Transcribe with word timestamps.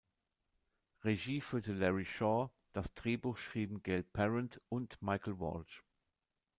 Regie 1.03 1.41
führte 1.41 1.73
Larry 1.73 2.05
Shaw, 2.05 2.49
das 2.73 2.91
Drehbuch 2.95 3.37
schrieben 3.37 3.83
Gail 3.83 4.01
Parent 4.01 4.59
und 4.67 4.99
Michael 4.99 5.39
Walsh. 5.39 5.83